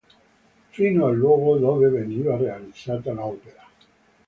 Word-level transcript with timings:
Fino 0.71 1.05
al 1.05 1.15
luogo 1.17 1.59
dove 1.59 1.87
veniva 1.89 2.35
realizzata 2.35 3.11
l'opera. 3.13 3.63